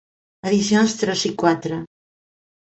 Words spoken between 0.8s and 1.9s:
Tres i Quatre.